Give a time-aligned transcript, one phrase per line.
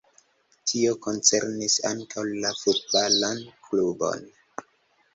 [0.71, 4.31] Tio koncernis ankaŭ la futbalan klubon.